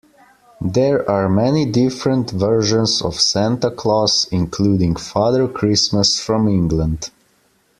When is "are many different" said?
1.07-2.31